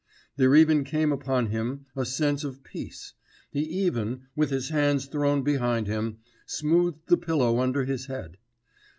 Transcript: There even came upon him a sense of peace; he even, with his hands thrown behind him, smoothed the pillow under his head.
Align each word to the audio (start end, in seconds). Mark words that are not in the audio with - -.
There 0.35 0.55
even 0.55 0.83
came 0.83 1.11
upon 1.11 1.49
him 1.51 1.85
a 1.95 2.05
sense 2.07 2.43
of 2.43 2.63
peace; 2.63 3.13
he 3.51 3.59
even, 3.61 4.23
with 4.35 4.49
his 4.49 4.69
hands 4.69 5.05
thrown 5.05 5.43
behind 5.43 5.85
him, 5.85 6.21
smoothed 6.47 7.05
the 7.07 7.17
pillow 7.17 7.59
under 7.59 7.85
his 7.85 8.07
head. 8.07 8.37